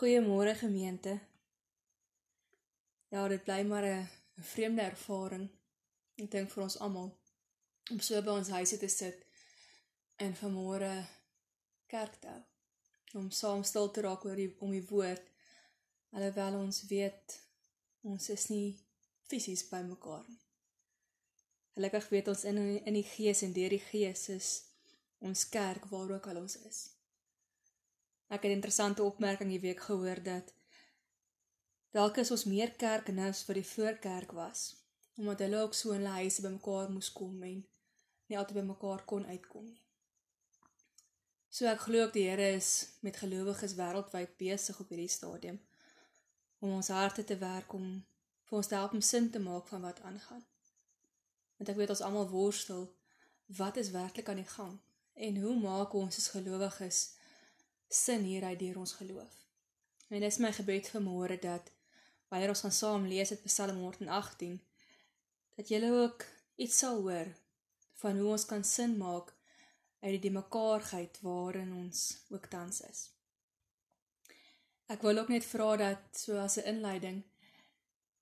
[0.00, 1.20] Goeiemôre gemeente.
[3.08, 4.08] Ja, dit bly maar 'n
[4.40, 5.48] vreemde ervaring.
[6.14, 7.18] Ek dink vir ons almal
[7.90, 9.26] om so by ons huise te sit
[10.16, 11.06] en vanmôre
[11.86, 12.42] kerk te hou.
[13.14, 15.26] Om saam stil te raak oor die om die woord
[16.10, 17.40] alhoewel ons weet
[18.00, 18.78] ons is nie
[19.28, 20.40] fisies by mekaar nie.
[21.74, 22.56] Gelukkig weet ons in
[22.86, 24.48] in die gees en deur die gees is
[25.18, 26.99] ons kerk waar ook al ons is.
[28.30, 30.54] Ek het 'n interessante opmerking die week gehoor dat
[31.90, 34.76] dalk is ons meer kerk nou as vir die voorkerk was,
[35.16, 37.66] omdat hulle ook so in hulle huise bymekaar moes kom en
[38.26, 39.80] nie altyd bymekaar kon uitkom nie.
[41.48, 45.58] So ek glo ook die Here is met gelowiges wêreldwyd besig op hierdie stadium
[46.58, 48.04] om ons harte te werk om
[48.44, 50.44] vir ons te help om sin te maak van wat aangaan.
[51.56, 52.86] Want ek weet ons almal worstel
[53.46, 54.78] wat is werklik aan die gang
[55.14, 57.00] en hoe maak ons as gelowiges
[57.90, 59.36] sin hieruit deur ons geloof.
[60.08, 61.70] En dis my gebed vir môre dat
[62.30, 64.58] wanneer ons gaan saam lees uit Psalm 118
[65.58, 66.24] dat julle ook
[66.56, 67.30] iets sal hoor
[68.02, 69.34] van hoe ons kan sin maak
[70.00, 73.00] uit die mekaarheid waarin ons ook tans is.
[74.90, 77.22] Ek wil ook net vra dat so as 'n inleiding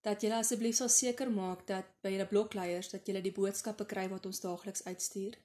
[0.00, 4.08] dat julle asseblief sal seker maak dat by julle blokleiers dat julle die boodskappe kry
[4.08, 5.36] wat ons daagliks uitstuur.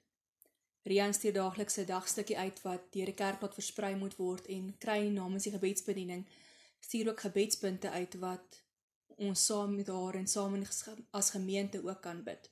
[0.84, 5.08] Rian stuur daagliks 'n dagstukkie uit wat deur die kerkpad versprei moet word en kry
[5.08, 6.26] namens die gebedsbediening
[6.80, 8.64] stuur ook gebedspunte uit wat
[9.18, 10.64] ons saam met haar en saam
[11.12, 12.52] as gemeente ook kan bid.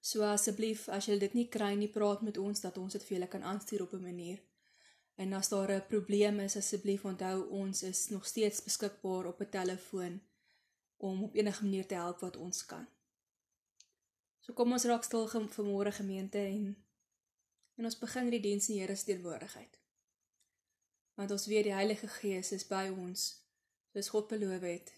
[0.00, 3.16] So asseblief as jy dit nie kry nie, praat met ons dat ons dit vir
[3.16, 4.38] julle kan aanstuur op 'n manier.
[5.16, 9.50] En as daar 'n probleem is, asseblief onthou ons is nog steeds beskikbaar op 'n
[9.50, 10.20] telefoon
[10.96, 12.86] om op enige manier te help wat ons kan.
[14.40, 16.76] So kom ons raak stil vir môre gemeente en
[17.78, 19.78] en ons begin die diens in die Here se teenwoordigheid.
[21.18, 23.28] Want ons weet die Heilige Gees is by ons,
[23.94, 24.92] soos God beloof het,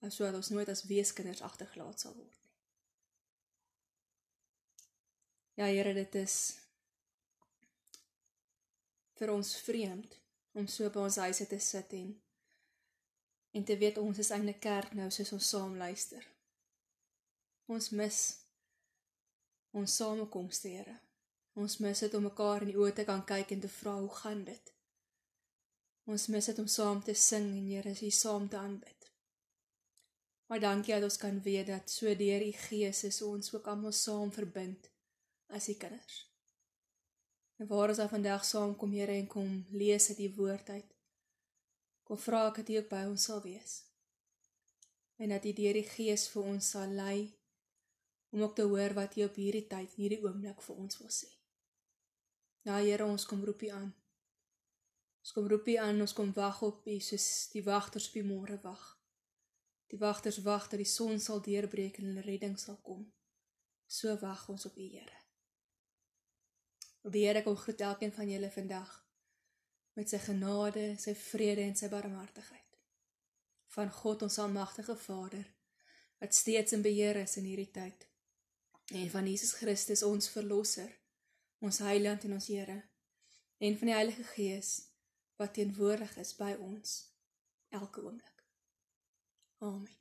[0.00, 2.50] en sodat ons nooit as weeskinders agtergelaat sal word nie.
[5.60, 6.36] Ja Here, dit is
[9.20, 10.16] vir ons vreemd
[10.58, 12.12] om so by ons huise te sit en
[13.52, 16.24] en te weet ons is eintlik kerk nou soos ons saam luister.
[17.68, 18.20] Ons mis
[19.76, 20.96] ons samekomste, Here.
[21.52, 24.12] Ons mis dit om mekaar in die oë te kan kyk en te vra hoe
[24.22, 24.70] gaan dit?
[26.08, 29.10] Ons mis dit om saam te sing en Here is hier saam te aanbid.
[30.48, 33.92] Maar dankie dat ons kan weet dat so deur u Gees is ons ook almal
[33.92, 34.88] saam verbind
[35.48, 36.16] as u kinders.
[37.60, 40.96] En waar ons al vandag saam kom Here en kom lees uit u woord uit.
[42.02, 43.76] Kom vra ek dat u ook by ons sal wees.
[45.20, 47.28] En dat u deur die Gees vir ons sal lei
[48.32, 51.41] om ook te hoor wat u op hierdie tyd, hierdie oomblik vir ons wil sê.
[52.62, 53.88] Ja Here, ons kom roep U aan.
[55.22, 58.26] Ons kom roep U aan, ons kom wag op U soos die wagters op die
[58.26, 58.84] môre wag.
[59.90, 63.02] Die wagters wag dat die son sal deurbreek en 'n redding sal kom.
[63.86, 65.18] So wag ons op U, Here.
[67.10, 69.06] Die Here kom groet elkeen van julle vandag
[69.92, 72.78] met sy genade, sy vrede en sy barmhartigheid.
[73.66, 75.54] Van God ons almagtige Vader
[76.18, 78.08] wat steeds in beheer is in hierdie tyd.
[78.94, 81.01] En van Jesus Christus ons verlosser
[81.62, 82.82] ons Heiland en ons Here
[83.62, 84.70] en van die Heilige Gees
[85.38, 86.94] wat teenwoordig is by ons
[87.70, 88.42] elke oomblik.
[89.62, 89.98] Amen.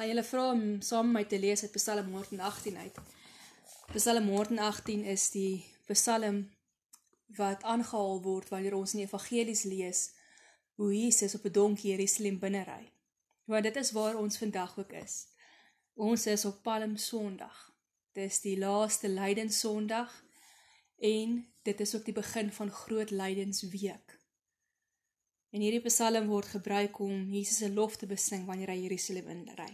[0.00, 3.00] Hy hulle vra om saam met my te lees uit Psalm 118 uit.
[3.92, 6.46] Psalm 118 is die Psalm
[7.36, 10.06] wat aangehaal word wanneer ons in die evangelies lees
[10.80, 12.92] hoe Jesus op 'n donkie Jerusalem binnery.
[13.44, 15.26] Want dit is waar ons vandag ook is.
[15.94, 17.69] Ons is op Palm Sondag.
[18.12, 20.10] Dis die laaste Lydenssondag
[20.96, 24.16] en dit is ook die begin van Groot Lydensweek.
[25.50, 29.70] En hierdie Psalm word gebruik om Jesus se lof te besing wanneer hy Jerusalem inry.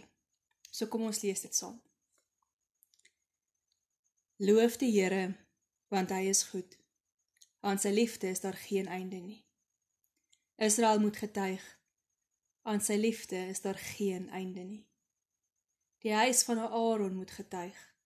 [0.69, 1.81] So kom ons lees dit saam.
[4.37, 5.33] Loof die Here
[5.89, 6.77] want hy is goed.
[7.65, 9.41] Aan sy liefde is daar geen einde nie.
[10.61, 11.63] Israel moet getuig.
[12.69, 14.83] Aan sy liefde is daar geen einde nie.
[16.05, 17.96] Die huis van Aaron moet getuig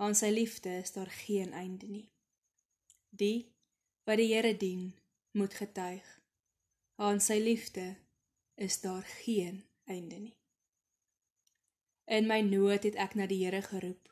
[0.00, 2.08] aan sy liefde is daar geen einde nie.
[3.08, 3.52] Die
[4.08, 4.94] wat die Here dien,
[5.36, 6.06] moet getuig.
[6.96, 7.96] Aan sy liefde
[8.54, 10.36] is daar geen einde nie.
[12.04, 14.08] In my nood het ek na die Here geroep.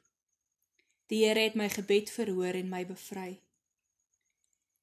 [1.09, 3.41] Die Here het my gebed verhoor en my bevry.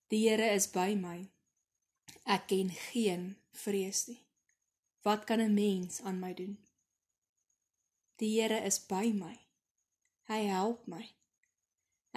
[0.10, 1.30] Die Here is by my.
[2.25, 4.24] Ek ken geen vrees nie.
[5.06, 6.57] Wat kan 'n mens aan my doen?
[8.18, 9.44] Die Here is by my.
[10.25, 11.04] Hy help my.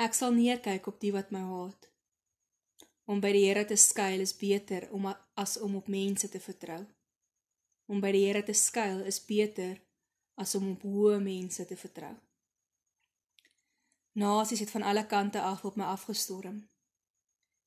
[0.01, 1.89] Ek sal neerkyk op die wat my haat.
[3.05, 6.81] Om by die Here te skuil is beter om as om op mense te vertrou.
[7.89, 9.75] Om by die Here te skuil is beter
[10.41, 12.15] as om op hoë mense te vertrou.
[14.17, 16.63] Nasies het van alle kante af op my afgestorm.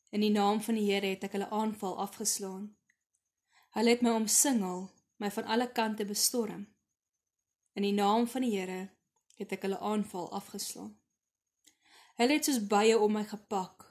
[0.09, 2.65] In die naam van die Here het ek hulle aanval afgeslaan.
[3.77, 4.89] Hulle het my omsingel,
[5.21, 6.65] my van alle kante bestorm.
[7.77, 8.89] In die naam van die Here
[9.41, 10.93] het ek hulle aanval afgeslaan.
[12.21, 13.87] Hulle het soos bye om my gepak,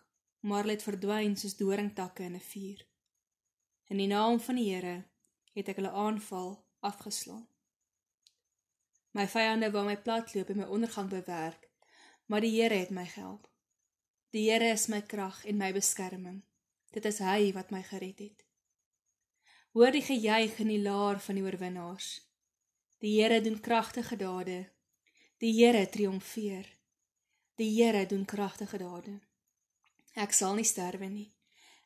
[0.46, 2.86] maar hulle het verdwyn soos doringtakke in 'n vuur.
[3.90, 5.04] In die naam van die Here
[5.52, 7.46] het ek hulle aanval afgeslaan.
[9.10, 11.68] My vyande wou my platloop en my ondergang bewerk,
[12.26, 13.48] maar die Here het my gehelp.
[14.30, 16.42] Die Here is my krag en my beskerming.
[16.94, 18.44] Dit is hy wat my gered het.
[19.74, 22.10] Hoor die gejuig in die laar van die oorwinnaars.
[23.02, 24.70] Die Here doen kragtige dade.
[25.40, 26.66] Die Here triomfeer.
[27.56, 29.14] Die Here doen kragtige dade.
[30.12, 31.30] Ek sal nie sterwe nie.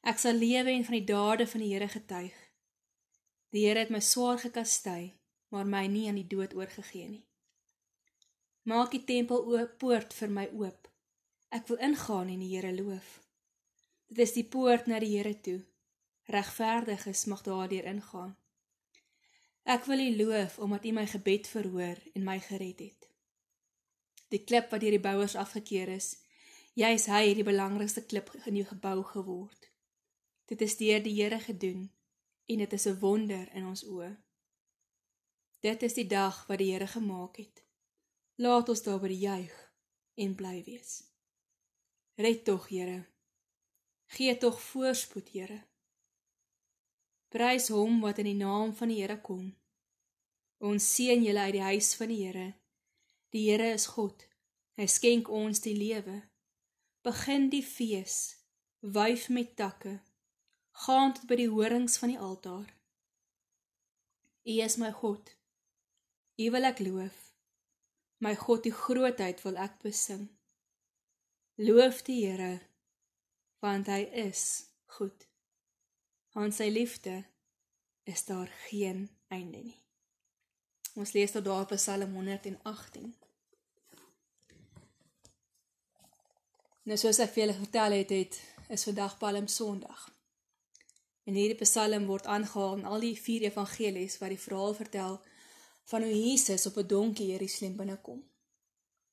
[0.02, 2.40] Ek sal lewe en van die dade van die Here getuig.
[3.54, 5.12] Die Here het my swaar gekastei,
[5.54, 7.22] maar my nie aan die dood oorgegee nie.
[8.66, 10.90] Maak die tempel oop poort vir my oop.
[11.54, 13.14] Ek wil ingaan en die Here loof.
[14.10, 15.60] Dit is die poort na die Here toe.
[16.26, 18.34] Regverdiges mag daardeur ingaan.
[19.62, 23.13] Ek wil U loof omdat U my gebed verhoor en my gered het.
[24.34, 26.16] Die klip wat deur die bouers afgekeer is,
[26.74, 29.68] Jy is hy die belangrikste klip in jou gebou geword.
[30.50, 31.84] Dit is deur die Here gedoen
[32.50, 34.16] en dit is 'n wonder in ons oë.
[35.62, 37.62] Dit is die dag wat die Here gemaak het.
[38.36, 39.54] Laat ons daaroor juig
[40.14, 41.04] en bly wees.
[42.16, 43.06] Red tog, Here.
[44.06, 45.62] Gee tog voorspoed, Here.
[47.28, 49.56] Prys hom wat in die naam van die Here kom.
[50.58, 52.63] Ons seën julle uit die huis van die Here.
[53.34, 54.22] Die Here is God.
[54.78, 56.20] Hy skenk ons die lewe
[57.04, 58.36] begin die fees,
[58.80, 59.98] wyf met takke,
[60.84, 62.70] gaan tot by die horings van die altaar.
[64.48, 65.34] U is my God.
[66.40, 67.18] U wil ek loof.
[68.24, 70.28] My God, die grootheid wil ek besing.
[71.60, 72.62] Loof die Here,
[73.60, 75.26] want hy is goed.
[76.38, 77.20] Aan sy liefde
[78.08, 79.80] is daar geen einde nie.
[80.94, 83.12] Ons lees tot daar op Psalm 118.
[86.84, 88.34] Nou soos ek vir julle vertel het, het
[88.76, 90.02] is vandag Palm Sondag.
[91.24, 95.16] En hierdie Psalm word aangehaal in al die vier evangelies wat die verhaal vertel
[95.88, 98.20] van hoe Jesus op 'n donkie Jerusalem binnekom.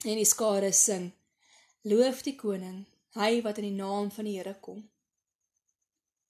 [0.03, 1.11] En die skare sing:
[1.81, 2.85] Loof die koning,
[3.15, 4.89] hy wat in die naam van die Here kom.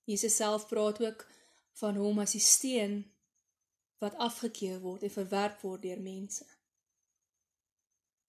[0.06, 1.28] Jesus self praat ook
[1.74, 3.14] van hom as die steen
[3.98, 6.46] wat afgekeur word en verwerp word deur mense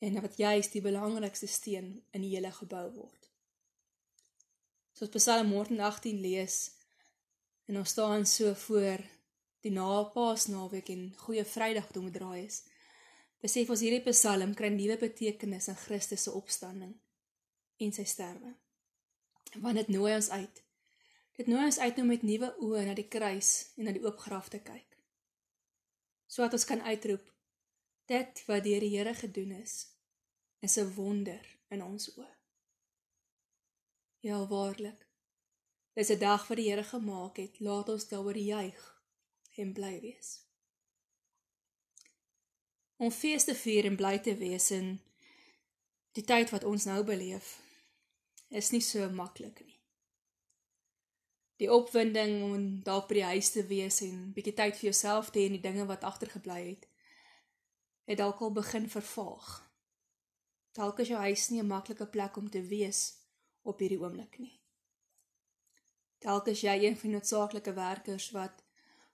[0.02, 3.28] en wat juis die belangrikste steen in die hele gebou word.
[4.98, 6.56] So as Psalm 118 lees
[7.70, 9.04] en ons staan so voor
[9.62, 12.64] die napaasnaweek en goeie Vrydag toe moet draai is.
[13.42, 16.96] Besef ons hierdie Psalm kry nuwe betekenis in Christus se opstanding
[17.82, 18.56] en sy sterwe.
[19.62, 20.62] Want dit nooi ons uit.
[21.38, 24.18] Dit nooi ons uit om met nuwe oë na die kruis en na die oop
[24.26, 24.98] graf te kyk.
[26.26, 27.30] Sodat ons kan uitroep
[28.10, 29.91] dit wat deur die Here gedoen is
[30.62, 32.30] is 'n wonder in ons oë.
[34.18, 35.06] Ja, waarlik.
[35.92, 37.60] Dis 'n dag wat die Here gemaak het.
[37.60, 39.02] Laat ons daaroor juig
[39.54, 40.40] en bly wees.
[42.96, 45.02] Om fees te vier en bly te wees in
[46.12, 47.60] die tyd wat ons nou beleef,
[48.48, 49.80] is nie so maklik nie.
[51.56, 55.38] Die opwinding om daar by die huis te wees en bietjie tyd vir jouself te
[55.38, 56.88] hê en die dinge wat agtergebly het,
[58.04, 59.71] het dalk al begin vervaag.
[60.72, 63.00] Dalk is jou huis nie 'n maklike plek om te wees
[63.62, 64.60] op hierdie oomblik nie.
[66.18, 68.62] Dalk is jy een van die noodsaaklike werkers wat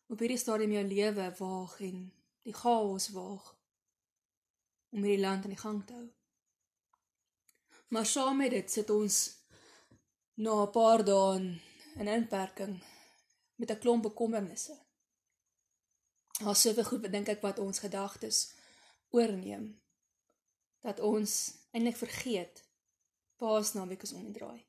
[0.06, 2.12] op hierdie stadium jou lewe waag en
[2.42, 3.56] die chaos waag
[4.90, 6.08] om hierdie land aan die gang te hou.
[7.88, 9.16] Maar saam met dit sit ons
[10.34, 11.58] na 'n paar dae
[12.00, 12.82] in inperking
[13.54, 14.76] met 'n klomp bekommernisse.
[16.38, 18.54] Daar's soveel goed, dink ek, wat ons gedagtes
[19.10, 19.80] oorneem
[20.80, 21.34] dat ons
[21.70, 22.64] eintlik vergeet
[23.38, 24.64] Paasnaweek is om die draai.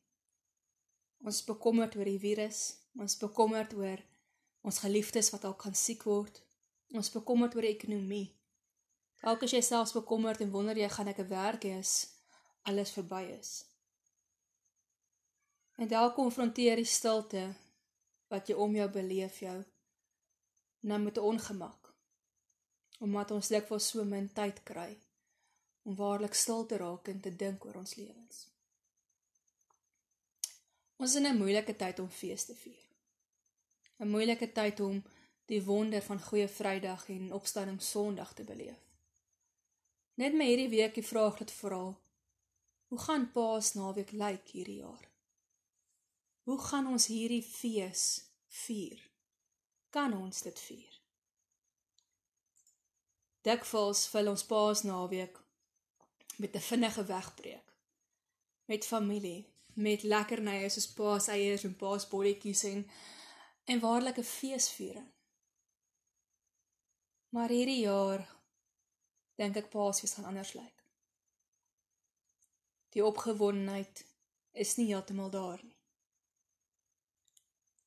[1.25, 2.59] Ons bekommerd oor die virus,
[3.01, 4.03] ons bekommerd oor
[4.61, 6.37] ons geliefdes wat dalk gaan siek word.
[6.93, 8.27] Ons bekommerd oor die ekonomie.
[9.23, 12.13] Dalk as jy selfs bekommerd en wonder jy gaan ek 'n werk hê as
[12.69, 13.65] alles verby is.
[15.77, 17.55] En dalk konfronteer die stilte
[18.29, 19.63] wat jy om jou beleef jou
[20.79, 21.93] nou met ongemak.
[22.99, 25.08] Omdat ons dikwels so min tyd kry
[25.83, 28.47] om waarlik stil te raak en te dink oor ons lewens.
[30.99, 32.87] Ons is in 'n moeilike tyd om fees te vier.
[33.99, 35.03] 'n Moeilike tyd om
[35.45, 38.81] die wonder van Goeie Vrydag en Opstanding Sondag te beleef.
[40.13, 41.83] Net my hierdie week die vraag laat vra:
[42.87, 45.09] Hoe gaan Paasnaweek lyk hierdie jaar?
[46.43, 48.03] Hoe gaan ons hierdie fees
[48.47, 49.11] vier?
[49.89, 51.01] Kan ons dit vier?
[53.41, 55.39] Dikwels vul ons Paasnaweek
[56.39, 57.69] met 'n vinnige wegbreek
[58.69, 62.83] met familie, met lekkernye soos paaseiers en paasbolletjies en
[63.69, 65.09] en waarlike feesviering.
[67.29, 68.23] Maar hierdie jaar
[69.37, 70.85] dink ek Paasfees gaan anders lyk.
[72.93, 74.01] Die opgewondenheid
[74.51, 75.77] is nie heeltemal daar nie.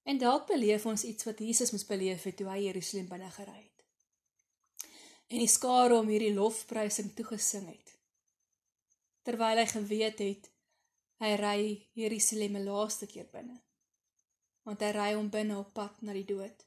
[0.03, 3.59] En dalk beleef ons iets wat Jesus moes beleef het toe hy Jerusalem binne gery
[3.59, 3.85] het.
[5.31, 7.92] En die skare om hierdie lofprysing toegesing het.
[9.23, 10.53] Terwyl hy geweet het
[11.23, 11.59] Hy ry
[11.95, 13.61] Jerusalem 'n laaste keer binne.
[14.67, 16.65] Want hy ry hom binne op pad na die dood.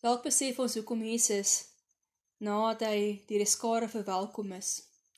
[0.00, 1.52] Dalk besef ons hoekom Jesus
[2.46, 4.70] nadat hy deur die skare verwelkom is,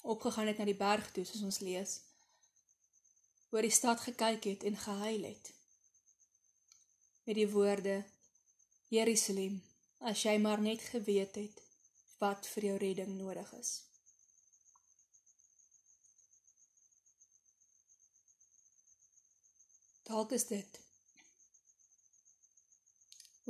[0.02, 1.92] opgegaan het na die berg toe soos ons lees.
[3.52, 5.52] oor die stad gekyk het en gehuil het.
[7.26, 7.96] Met die woorde:
[8.88, 9.62] Jerusalem,
[9.98, 11.62] as jy maar net geweet het
[12.18, 13.89] wat vir jou redding nodig is.
[20.10, 20.78] Dalk is dit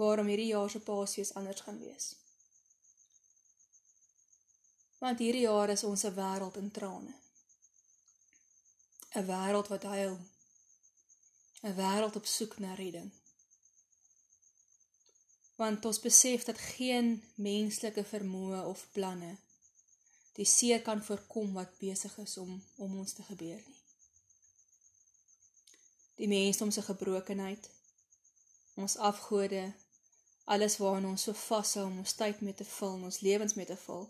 [0.00, 2.06] waarom hierdie jaar se Paasfees anders gaan wees.
[4.98, 7.14] Want hierdie jaar is ons 'n wêreld in trane.
[9.14, 10.16] 'n Wêreld wat huil.
[11.62, 13.10] 'n Wêreld op soek na redding.
[15.56, 19.32] Want ons besef dat geen menslike vermoë of planne
[20.32, 23.79] die seer kan voorkom wat besig is om om ons te gebeur nie
[26.20, 27.70] die mensdom se gebrokenheid,
[28.76, 29.62] ons afgode,
[30.44, 33.76] alles waaraan ons so vashou om ons tyd mee te vul, ons lewens mee te
[33.86, 34.04] vul,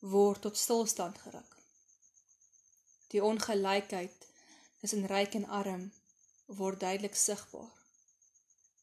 [0.00, 1.54] word tot stilstand geruk.
[3.14, 4.26] Die ongelykheid
[4.80, 5.84] tussen ryk en arm
[6.60, 7.70] word duidelik sigbaar.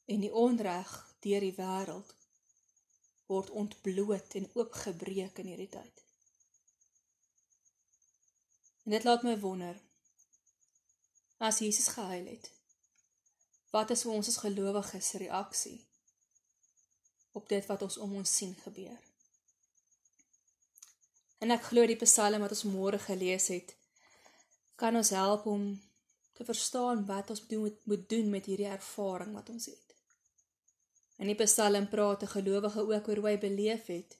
[0.05, 0.91] En die onreg
[1.25, 2.15] deur die wêreld
[3.27, 6.03] word ontbloot en oopgebreek in hierdie tyd.
[8.86, 9.79] En dit laat my wonder,
[11.38, 12.51] as Jesus gehuil het.
[13.72, 15.80] Wat is ons as gelowiges reaksie
[17.32, 19.00] op dit wat ons om ons sien gebeur?
[21.44, 23.75] En ek glo die Psalm wat ons môre gelees het,
[24.80, 25.65] kan ons help om
[26.36, 29.96] te verstaan wat ons moet moet doen met hierdie ervaring wat ons het.
[31.20, 34.18] In die Psalm praat 'n gelowige ook oor hoe hy beleef het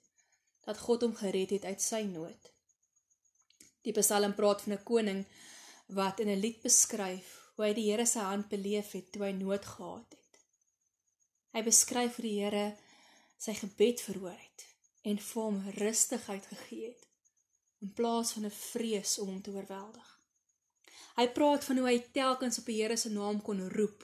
[0.66, 2.52] dat God hom gered het uit sy nood.
[3.82, 5.26] Die Psalm praat van 'n koning
[5.86, 9.32] wat in 'n lied beskryf hoe hy die Here se hand beleef het toe hy
[9.32, 10.40] nood gehad het.
[11.54, 12.78] Hy beskryf hoe die Here
[13.38, 14.66] sy gebed verhoor het
[15.02, 17.08] en vir hom rustigheid gegee het
[17.82, 20.10] in plaas van 'n vrees om hom te oorweldig.
[21.16, 24.04] Hy praat van hoe hy telkens op die Here se naam kon roep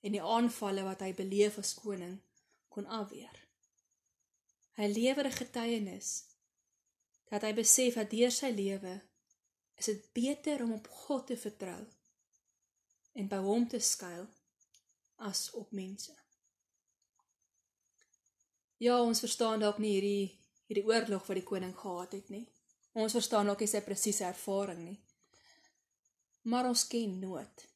[0.00, 2.18] en die aanvalle wat hy beleef as koning
[2.68, 3.36] kon afweer.
[4.76, 6.24] Hy lewer 'n getuienis
[7.30, 9.00] dat hy besef dat deur sy lewe
[9.76, 11.80] is dit beter om op God te vertrou
[13.16, 14.26] en by hom te skuil
[15.16, 16.12] as op mense.
[18.76, 20.26] Ja, ons verstaan dalk nie hierdie
[20.66, 22.44] hierdie oorlog wat die koning gehad het nie.
[22.96, 24.98] Ons verstaan ook nie sy presiese ervaring nie.
[26.50, 27.66] Maar ons ken nood.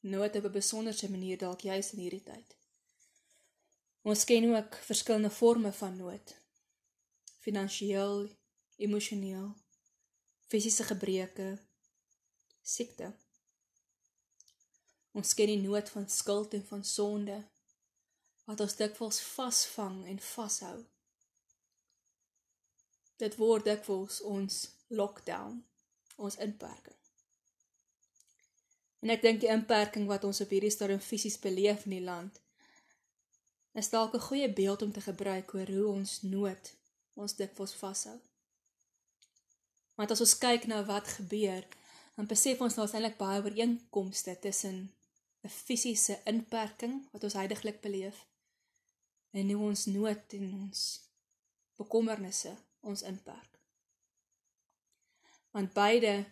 [0.00, 2.56] Nood op 'n besonderse manier dalk juis in hierdie tyd.
[4.02, 6.34] Ons ken ook verskillende forme van nood.
[7.38, 8.30] Finansiëel,
[8.76, 9.54] emosioneel,
[10.52, 11.54] fisiese gebreke,
[12.62, 13.08] siekte.
[15.16, 17.38] Ons ken die nood van skuld en van sonde
[18.44, 20.78] wat ons dikwels vasvang en vashou.
[23.22, 25.62] Dit word dikwels ons lockdown,
[26.16, 26.98] ons inperking.
[29.02, 32.40] En ek dink die inperking wat ons op hierdie stadium fisies beleef in die land
[33.72, 36.74] is dalk 'n goeie beeld om te gebruik oor hoe ons nood
[37.14, 38.18] ons dikwels vashou.
[40.02, 41.62] Want as ons kyk na wat gebeur,
[42.18, 44.90] dan besef ons daar's eintlik baie ooreenkomste tussen
[45.46, 48.18] 'n fisiese inperking wat ons heidaglik beleef
[49.30, 50.80] en hoe ons nood en ons
[51.78, 53.60] bekommernisse ons inperk.
[55.54, 56.26] Want beide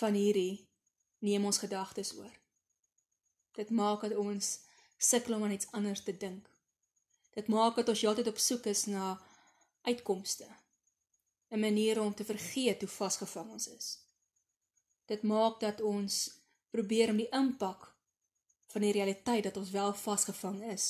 [0.00, 0.68] van hierdie
[1.18, 2.34] neem ons gedagtes oor.
[3.52, 4.58] Dit maak dat ons
[4.96, 6.48] sukkel om aan iets anders te dink.
[7.36, 9.20] Dit maak dat ons heeltyd op soek is na
[9.82, 10.61] uitkomste
[11.52, 13.98] 'n manier om te vergeet hoe vasgevang ons is.
[15.04, 16.40] Dit maak dat ons
[16.70, 17.92] probeer om die impak
[18.72, 20.86] van die realiteit dat ons wel vasgevang is,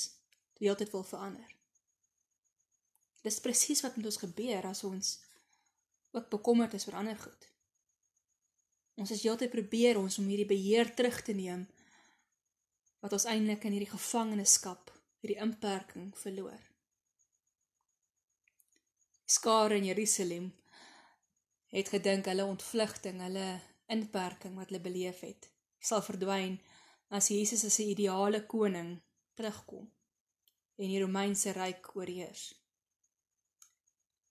[0.55, 1.51] die hele tyd wil verander.
[3.23, 5.19] Dis presies wat met ons gebeur as ons
[6.11, 7.49] ook bekommerd is oor ander goed.
[8.95, 11.67] Ons is heeltyd probeer ons om hierdie beheer terug te neem
[13.03, 16.72] wat ons eintlik in hierdie gevangenskap, hierdie inperking verloor.
[19.33, 20.53] Skare in Jerusalem
[21.73, 23.47] het gedink hulle ontvlugting, hulle
[23.87, 25.49] inperking wat hulle beleef het,
[25.81, 26.59] sal verdwyn
[27.17, 28.91] as Jesus as 'n ideale koning
[29.35, 29.87] terugkom
[30.77, 32.45] en die Romeinse ryk oorheers.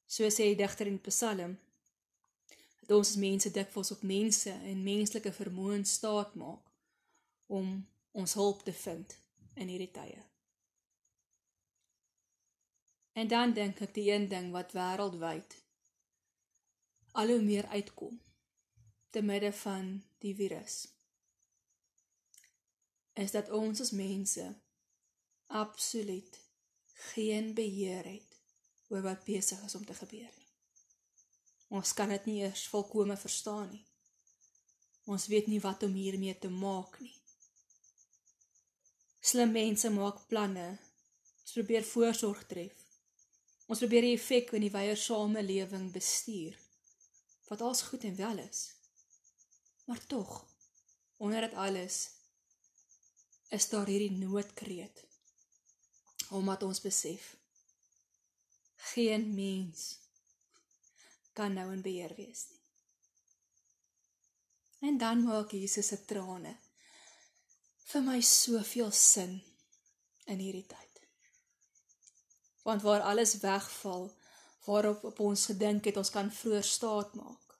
[0.06, 1.58] So sê die digter in Psalm
[2.82, 6.66] dat ons mense dikwels op mense en menslike vermoë staat maak
[7.48, 9.18] om ons hulp te vind
[9.56, 10.31] in hierdie tye.
[13.14, 15.58] En dan dink ek die een ding wat wêreldwyd
[17.12, 18.22] al hoe meer uitkom
[19.12, 20.88] te midde van die virus
[23.14, 24.46] is dat ons as mense
[25.48, 26.40] absoluut
[27.12, 28.38] geen beheer het
[28.88, 30.50] oor wat besig is om te gebeur nie.
[31.72, 33.84] Ons kan dit nie eers volkome verstaan nie.
[35.12, 37.16] Ons weet nie wat om hiermee te maak nie.
[39.22, 40.78] Slim mense maak planne.
[41.52, 42.81] Probeer voorsorg tref.
[43.72, 46.58] Ons probeer die effek in die wyeer samelewing bestuur.
[47.48, 48.66] Wat alles goed en wel is.
[49.88, 50.34] Maar tog,
[51.24, 52.02] onder dit alles
[53.56, 55.06] is daar hierdie noodkreet.
[56.36, 57.32] Omdat ons besef
[58.92, 59.88] geen mens
[61.34, 62.60] kan nou in beheer wees nie.
[64.92, 66.58] En dan maak Jesus se trane
[67.92, 69.38] vir my soveel sin
[70.28, 70.91] in hierdie tyd
[72.68, 74.12] want waar alles wegval
[74.66, 77.56] waarop op ons gedink het ons kan vroeër staat maak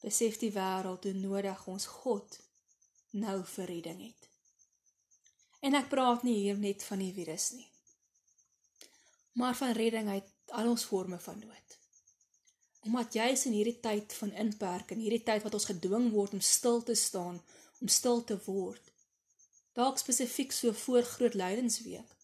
[0.00, 2.38] besef die wêreld hoe nodig ons God
[3.10, 4.28] nou vir redding het.
[5.60, 7.68] En ek praat nie hier net van die virus nie
[9.40, 11.78] maar van redding uit al ons forme van nood.
[12.80, 16.82] Omdat juis in hierdie tyd van inperking hierdie tyd wat ons gedwing word om stil
[16.82, 17.42] te staan
[17.80, 18.88] om stil te word
[19.78, 22.16] dalk spesifiek so voor groot lydensweek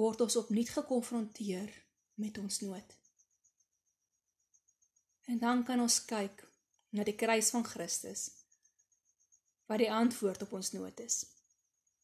[0.00, 1.72] word ons opnuut gekonfronteer
[2.14, 2.96] met ons nood.
[5.24, 6.44] En dan kan ons kyk
[6.96, 8.30] na die kruis van Christus
[9.70, 11.22] wat die antwoord op ons nood is.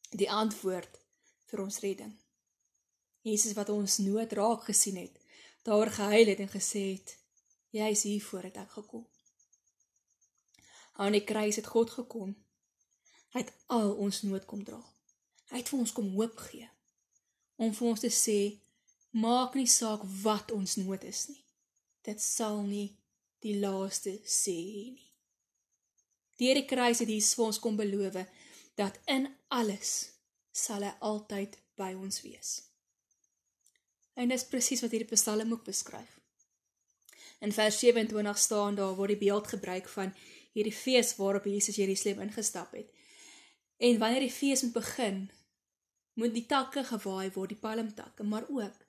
[0.09, 0.95] Die antwoord
[1.51, 2.15] vir ons redding.
[3.21, 5.19] Jesus wat ons nood raak gesien het,
[5.67, 7.17] daar gehuil het en gesê het:
[7.69, 9.05] "Jy is hier voor het ek gekom."
[10.93, 12.35] Aan die kruis het God gekom.
[13.29, 14.81] Hy het al ons nood kom dra.
[15.49, 16.69] Hy het vir ons kom hoop gee
[17.59, 18.39] om vir ons te sê
[19.11, 21.43] maak nie saak wat ons nood is nie.
[22.07, 22.87] Dit sal nie
[23.43, 24.57] die laaste sê
[24.95, 25.09] nie.
[26.39, 28.21] Deur die kruis het Jesus vir ons kom beloof
[28.79, 29.93] dat in alles
[30.55, 32.53] sal hy altyd by ons wees.
[34.15, 36.15] En dis presies wat hierdie Psalm ook beskryf.
[37.43, 40.11] In vers 27 staan daar word die beeld gebruik van
[40.55, 42.87] hierdie fees waarop Jesus Jerusalem ingestap het.
[43.79, 45.29] En wanneer die fees moet begin,
[46.19, 48.85] moet die takke gewaai word, die palmtakke, maar ook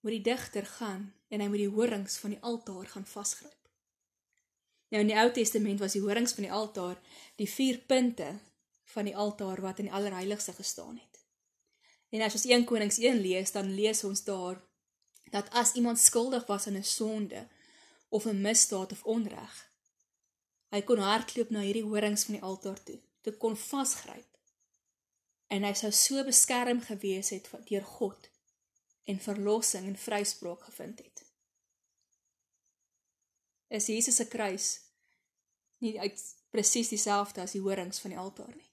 [0.00, 3.54] moet die digter gaan en hy moet die horings van die altaar gaan vasgryp.
[4.88, 6.96] Nou in die Ou Testament was die horings van die altaar
[7.40, 8.30] die vier punte
[8.94, 11.20] van die altaar wat in die allerheiligste gestaan het.
[12.14, 14.62] En as ons 1 Konings 1 lees, dan lees ons daar
[15.28, 17.48] dat as iemand skuldig was aan 'n sonde
[18.08, 19.54] of 'n misdaad of onreg,
[20.70, 24.27] hy kon hardloop na hierdie horings van die altaar toe, te kon vasgryp
[25.48, 28.28] en hy sou so beskerm gewees het deur God
[29.08, 31.24] en verlossing en vryspraak gevind het.
[33.68, 34.68] Is Jesus se kruis
[35.84, 36.20] nie uit
[36.52, 38.68] presies dieselfde as die horings van die altaar nie?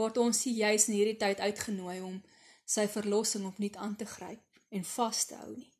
[0.00, 2.18] Word ons nie juis in hierdie tyd uitgenooi om
[2.64, 5.70] sy verlossing opnuut aan te gryp en vas te hou nie?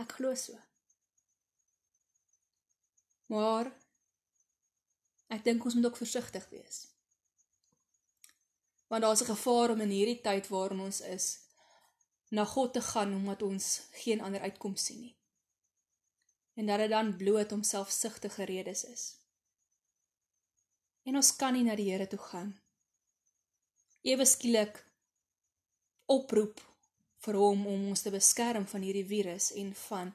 [0.00, 0.56] Ek glo so.
[3.30, 3.68] Maar
[5.30, 6.89] ek dink ons moet ook versigtig wees
[8.90, 11.26] want daar's 'n gevaar om in hierdie tyd waarin ons is
[12.28, 15.16] na God te gaan omdat ons geen ander uitkoms sien nie.
[16.54, 19.04] En dat dit dan bloot om selfsugtige redes is.
[21.02, 22.60] En ons kan nie na die Here toe gaan.
[24.00, 24.86] Ewe skielik
[26.06, 26.60] oproep
[27.16, 30.14] vir hom om ons te beskerm van hierdie virus en van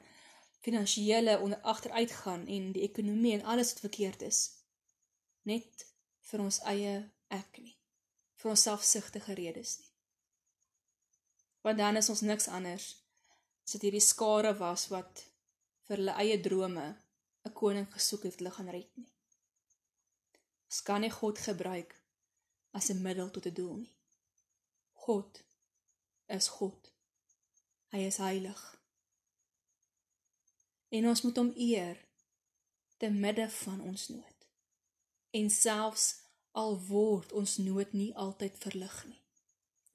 [0.60, 4.50] finansiële onder agteruitgaan en die ekonomie en alles wat verkeerd is.
[5.42, 5.86] Net
[6.20, 7.75] vir ons eie ek nie
[8.46, 9.92] vir ons selfsugtige redes nie.
[11.66, 12.92] Want dan is ons niks anders
[13.66, 15.24] as dit hierdie skare was wat
[15.88, 16.84] vir hulle eie drome
[17.46, 19.10] 'n koning gesoek het wat hulle gaan red nie.
[20.70, 21.96] Ons kan nie God gebruik
[22.70, 23.96] as 'n middel tot 'n doel nie.
[24.92, 25.42] God
[26.28, 26.92] is God.
[27.90, 28.62] Hy is heilig.
[30.88, 31.98] En ons moet hom eer
[32.96, 34.38] te midde van ons nood.
[35.30, 36.25] En selfs
[36.56, 39.20] al word ons nood nie altyd verlig nie.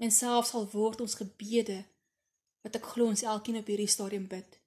[0.02, 1.80] En selfs al word ons gebede
[2.62, 4.60] wat ek glo ons elkeen op hierdie stadium bid,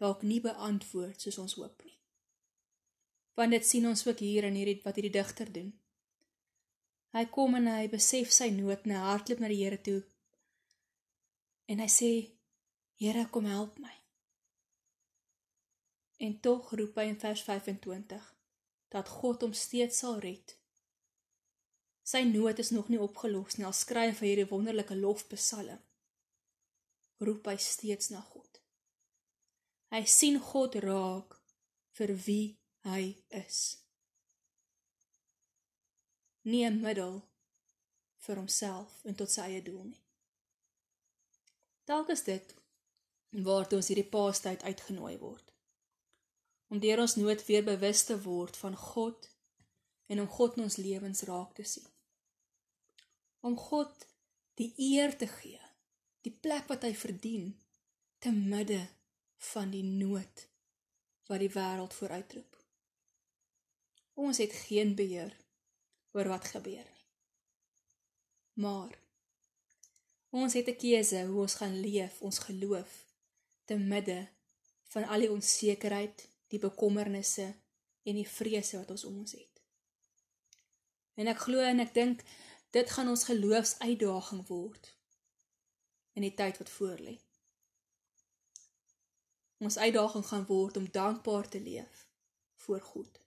[0.00, 1.96] dalk nie beantwoord soos ons hoop nie.
[3.40, 5.72] Want dit sien ons ook hier in hierdie wat hierdie digter doen.
[7.16, 10.02] Hy kom en hy besef sy nood en hy hardloop na die Here toe.
[11.72, 12.12] En hy sê:
[13.00, 13.94] "Here, kom help my."
[16.20, 18.34] En tog roep hy in vers 25
[18.92, 20.57] dat God hom steeds sal red.
[22.08, 25.82] Sy nood is nog nie opgelos nie, al skryf hy hierdie wonderlike lofpsalm.
[27.20, 28.62] Roep hy steeds na God.
[29.92, 31.36] Hy sien God raak
[31.98, 32.46] vir wie
[32.86, 33.02] hy
[33.34, 33.60] is
[36.52, 37.16] nie 'n middel
[38.24, 40.02] vir homself en tot sy eie doel nie.
[41.90, 42.54] Dalk is dit
[43.48, 45.52] waartoe ons hierdie paastyd uitgenooi word.
[46.70, 49.30] Om deur ons nood weer bewus te word van God
[50.06, 51.88] en om God in ons lewens raak te sien.
[53.40, 54.06] Om God
[54.58, 55.60] die eer te gee,
[56.26, 57.52] die plek wat hy verdien
[58.18, 58.80] te midde
[59.52, 60.46] van die nood
[61.28, 62.56] wat die wêreld vooruitroep.
[64.18, 65.34] Ons het geen beheer
[66.16, 67.04] oor wat gebeur nie.
[68.64, 68.96] Maar
[70.34, 73.04] ons het 'n keuse hoe ons gaan leef, ons geloof
[73.64, 74.28] te midde
[74.88, 77.54] van al die onsekerheid, die bekommernisse
[78.02, 79.60] en die vrese wat ons om ons het.
[81.14, 82.22] En ek glo en ek dink
[82.70, 84.90] dit gaan ons geloofsuitdaging word
[86.12, 87.14] in die tyd wat voorlê.
[89.58, 92.06] Ons uitdaging gaan word om dankbaar te leef
[92.56, 93.22] voor God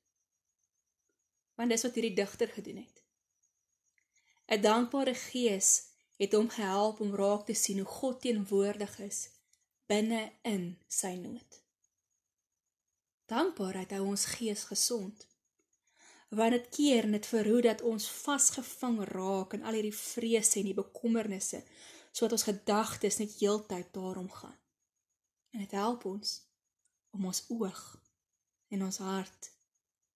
[1.62, 3.04] want dis wat hierdie digter gedoen het.
[4.52, 5.70] 'n Dankbare gees
[6.18, 9.30] het hom gehelp om raak te sien hoe God teenwoordig is
[9.86, 11.62] binne in sy nood.
[13.26, 15.28] Dankbaarheid hou ons gees gesond.
[16.32, 20.70] Want dit keer en dit verhoed dat ons vasgevang raak in al hierdie vrese en
[20.70, 21.64] die bekommernisse
[22.12, 24.58] sodat ons gedagtes net heeltyd daarom gaan.
[25.52, 26.38] En dit help ons
[27.16, 27.84] om ons oog
[28.72, 29.52] en ons hart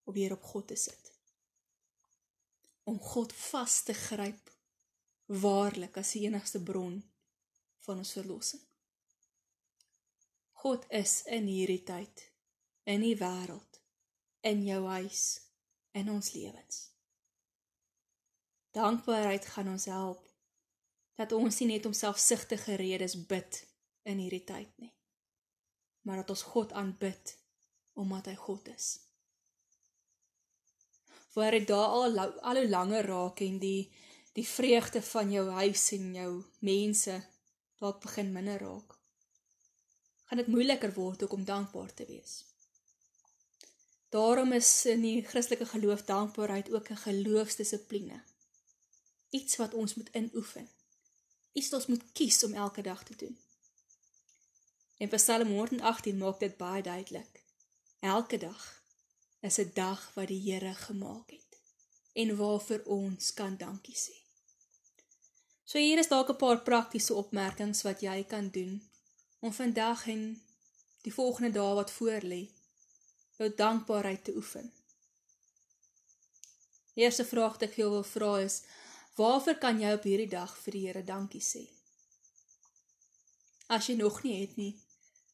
[0.03, 1.15] op weer op God te sit
[2.85, 4.51] om God vas te gryp
[5.25, 6.99] waarlik as die enigste bron
[7.85, 8.61] van ons verlossing.
[10.65, 12.23] God is in hierdie tyd,
[12.85, 13.81] in die wêreld,
[14.45, 15.23] in jou huis,
[15.95, 16.81] in ons lewens.
[18.75, 20.21] Dankbaarheid gaan ons help
[21.15, 23.61] dat ons nie net om selfsugtige redes bid
[24.03, 24.91] in hierdie tyd nie,
[26.03, 27.37] maar dat ons God aanbid
[27.95, 28.93] omdat hy God is
[31.35, 33.91] waar dit daar al al hoe langer raak en die
[34.35, 37.15] die vreugde van jou huis en jou mense
[37.79, 38.95] dalk begin minder raak.
[40.25, 42.33] Gaan dit moeiliker word om dankbaar te wees.
[44.15, 48.23] Daarom is in die Christelike geloof dankbaarheid ook 'n geloofsdissipline.
[49.29, 50.69] Iets wat ons moet inoefen.
[51.51, 53.39] Iets wat ons moet kies om elke dag te doen.
[54.97, 57.43] En Psalm 118 maak dit baie duidelik.
[57.99, 58.83] Elke dag
[59.39, 61.59] is 'n dag wat die Here gemaak het
[62.13, 64.17] en waarvoor ons kan dankie sê.
[65.63, 68.89] So hier is dalk 'n paar praktiese opmerkings wat jy kan doen
[69.39, 70.41] om vandag en
[71.01, 72.54] die volgende dae wat voorlê
[73.37, 74.71] jou dankbaarheid te oefen.
[76.95, 78.61] Die eerste vraag wat ek jou wil vra is:
[79.15, 81.63] Waarvoor kan jy op hierdie dag vir die Here dankie sê?
[83.67, 84.73] As jy nog nie het nie,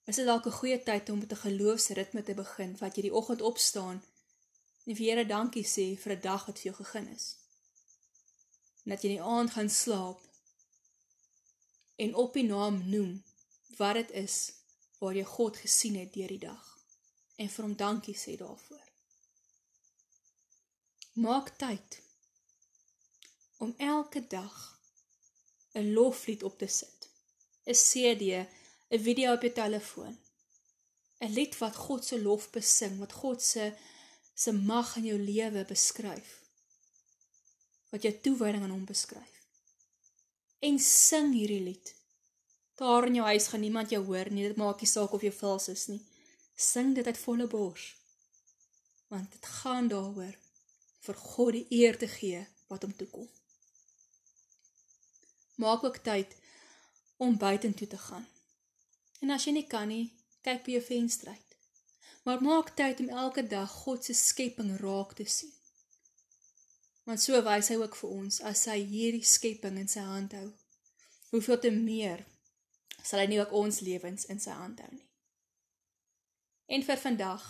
[0.10, 3.18] is dit dalk 'n goeie tyd om met 'n geloofsritme te begin wat jy die
[3.20, 4.02] oggend opstaan
[4.86, 7.36] en vir Here dankie sê vir 'n dag wat vir jou gegee is.
[8.84, 10.22] En dat jy in die aand gaan slaap
[11.96, 13.24] en op die naam noem
[13.78, 14.54] wat dit is
[15.00, 16.71] waar jy God gesien het deur die dag
[17.36, 18.88] en vir hom dankie sê daarvoor.
[21.14, 22.02] Maak tyd
[23.58, 24.58] om elke dag
[25.74, 27.10] 'n loflied op te sit.
[27.66, 28.24] 'n CD
[28.90, 30.18] 'n video op jou telefoon.
[31.20, 33.74] 'n Lied wat God se lof besing, wat God se
[34.34, 36.30] se mag in jou lewe beskryf.
[37.90, 39.34] Wat jou toewyding aan hom beskryf.
[40.60, 41.96] En sing hierdie lied.
[42.76, 45.32] Daar in jou huis gaan niemand jou hoor nie, dit maak nie saak of jy
[45.32, 46.02] vals is nie.
[46.62, 47.86] Sing dit uit volle bors.
[49.10, 50.36] Want dit gaan daaroor
[51.06, 53.30] vir God die eer te gee wat hom toe kom.
[55.62, 56.38] Maak ook tyd
[57.18, 58.30] om buitentoe te gaan
[59.22, 60.10] En as jy nie kan nie,
[60.46, 61.58] kyk by jou venster uit.
[62.26, 65.54] Maar maak tyd om elke dag God se skepping raak te sien.
[67.06, 70.50] Want so wys hy ook vir ons as hy hierdie skepping in sy hand hou.
[71.34, 72.26] Hoeveel te meer
[73.02, 75.08] sal hy nie ook ons lewens in sy hand hou nie.
[76.72, 77.46] En vir vandag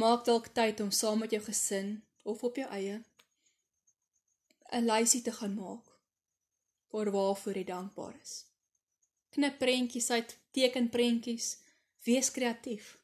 [0.00, 1.90] maak dalk tyd om saam met jou gesin
[2.32, 3.02] of op jou eie
[4.78, 5.90] 'n lysie te gaan maak
[6.88, 8.46] oor waarvoor jy dankbaar is.
[9.28, 11.58] Knip prentjies uit, teken prentjies,
[12.02, 12.98] wees kreatief.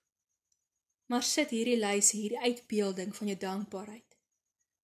[1.07, 4.17] Maar sit hierdie lysie, hierdie uitbeelding van jou dankbaarheid.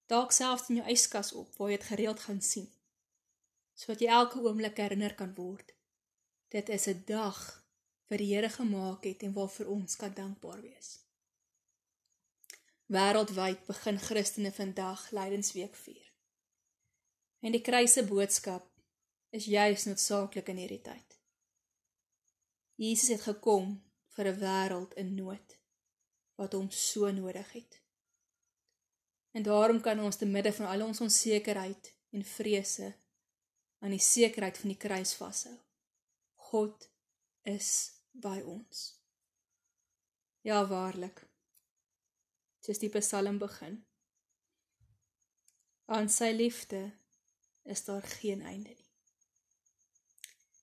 [0.07, 2.69] Dalk selfs in jou yskas op waar jy dit gereeld gaan sien.
[3.75, 5.73] Sodat jy elke oomblik herinner kan word.
[6.49, 7.62] Dit is 'n dag
[8.13, 10.99] wat die Here gemaak het en waarvoor ons kan dankbaar wees.
[12.93, 16.11] Wêreldwyd begin Christene vandag Lydensweek vier.
[17.41, 18.67] En die kruise boodskap
[19.33, 21.17] is juis noodsaaklik in hierdie tyd.
[22.77, 23.79] Jesus het gekom
[24.13, 25.57] vir 'n wêreld in nood
[26.37, 27.81] wat hom so nodig het.
[29.33, 32.93] En daarom kan ons te midde van al ons onsekerheid en vrese
[33.79, 35.57] aan die sekerheid van die kruis vashou.
[36.35, 36.91] God
[37.43, 39.01] is by ons.
[40.41, 41.25] Ja waarlik.
[42.61, 43.85] Dis die Psalm begin.
[45.85, 46.93] Aan sy liefde
[47.63, 48.91] is daar geen einde nie.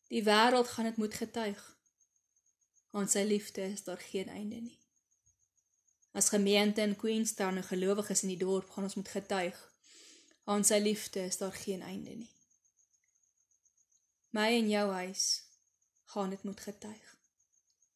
[0.09, 1.77] Die wêreld gaan dit moet getuig.
[2.91, 4.79] Aan sy liefde is daar geen einde nie.
[6.11, 9.59] As gemeente in Queenstown en gelowiges in die dorp gaan ons moet getuig.
[10.43, 12.31] Aan sy liefde is daar geen einde nie.
[14.29, 15.43] My en jou huis
[16.05, 17.18] gaan dit moet getuig.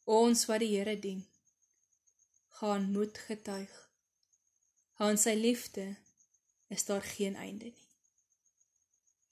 [0.03, 1.23] Ons wat die Here dien,
[2.59, 3.79] gaan moet getuig.
[4.99, 5.95] Aan sy liefde
[6.67, 7.83] is daar geen einde nie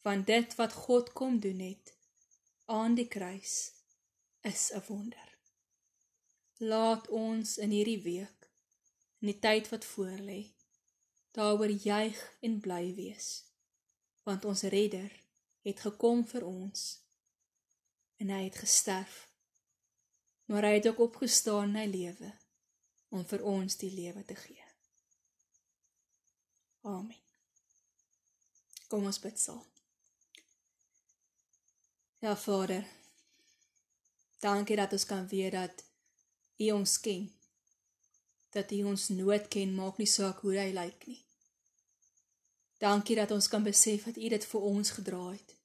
[0.01, 1.93] want dit wat God kom doen het
[2.65, 3.73] aan die kruis
[4.41, 5.37] is 'n wonder.
[6.57, 8.49] Laat ons in hierdie week
[9.19, 10.53] in die tyd wat voorlê
[11.31, 13.43] daaroor juig en bly wees
[14.23, 15.11] want ons redder
[15.61, 17.01] het gekom vir ons
[18.17, 19.30] en hy het gesterf
[20.51, 22.29] maar hy het ook opgestaan in hy lewe
[23.15, 24.65] om vir ons die lewe te gee.
[26.81, 27.19] Amen.
[28.91, 29.63] Kom ons bid saam.
[32.19, 32.83] Ja, Vader.
[34.43, 35.85] Dankie dat ons kan weet dat
[36.57, 37.31] U ons ken.
[38.51, 41.21] Dat U ons nood ken, maak nie saak hoe hy lyk nie.
[42.83, 45.55] Dankie dat ons kan besef dat U dit vir ons gedra het.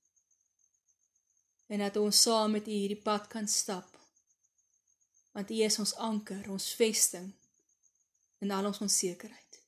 [1.67, 3.96] En dat ons saam met U hierdie pad kan stap.
[5.37, 7.29] Want U is ons anker, ons vesting
[8.41, 9.59] in al ons onsekerheid.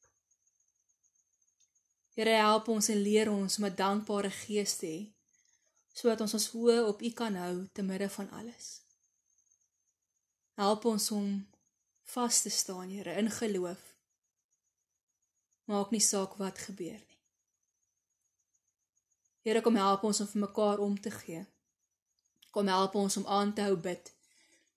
[2.16, 5.00] Here help ons en leer ons om 'n dankbare gees te hê
[5.98, 8.80] sodat ons ons hoë op U kan hou te midde van alles.
[10.54, 11.48] Help ons om
[12.14, 13.82] vas te staan, Here, in geloof.
[15.64, 17.18] Maak nie saak wat gebeur nie.
[19.42, 21.46] Here, kom help ons om vir mekaar om te gee.
[22.50, 24.17] Kom help ons om aan te hou bid,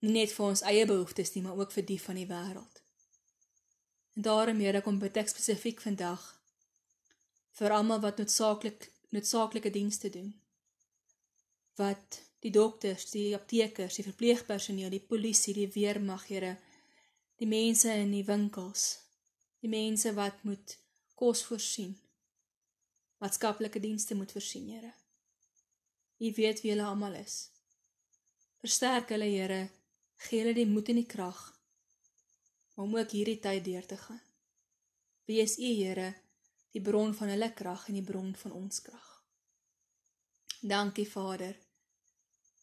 [0.01, 2.81] nie net vir ons eie behoeftes nie, maar ook vir die van die wêreld.
[4.17, 6.23] En daarom, Here, kom bid ek spesifiek vandag
[7.59, 10.31] vir almal wat noodsaaklik noodsaaklike dienste doen
[11.79, 16.55] wat die dokters, die aptekers, die verpleegpersoneel, die polisie, die weermag, Here,
[17.41, 18.85] die mense in die winkels,
[19.61, 20.75] die mense wat moet
[21.17, 21.93] kos voorsien,
[23.21, 24.93] maatskaplike dienste moet voorsien, Here.
[26.21, 27.37] U weet wie hulle almal is.
[28.61, 29.61] Versterk hulle, Here,
[30.25, 31.39] gee hulle die moed en die krag
[32.81, 34.21] om ook hierdie tyd deur te gaan.
[35.29, 36.13] Wees U, Here,
[36.73, 39.09] die bron van hulle krag en die bron van ons krag.
[40.61, 41.57] Dankie Vader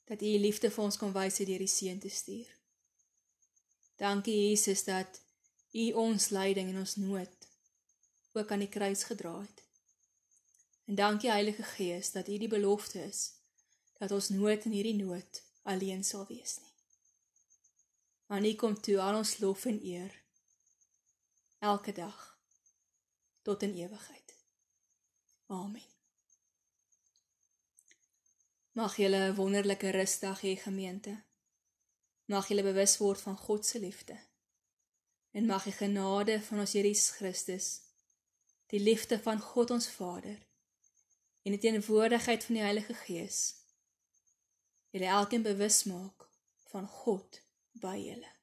[0.08, 2.48] dat U liefde vir ons kon wys deur die seun te stuur.
[4.00, 5.20] Dankie Jesus dat
[5.74, 7.48] U ons lyding en ons nood
[8.38, 9.64] ook aan die kruis gedra het.
[10.88, 13.32] En dankie Heilige Gees dat U die belofte is
[13.98, 16.67] dat ons nooit in hierdie nood alleen sal wees nie.
[18.28, 20.12] Maar U kom toe al ons lof en eer
[21.58, 22.18] elke dag
[23.42, 24.34] tot in ewigheid.
[25.46, 25.88] Amen.
[28.72, 31.24] Mag julle 'n wonderlike rusdag hê gemeente.
[32.24, 34.18] Mag julle bewus word van God se liefde.
[35.30, 37.80] En mag die genade van ons Here Jesus Christus,
[38.66, 40.38] die liefde van God ons Vader
[41.42, 43.38] en die teenwoordigheid van die Heilige Gees
[44.92, 46.28] julle elkeen bewus maak
[46.68, 47.40] van God
[47.80, 48.37] by julle.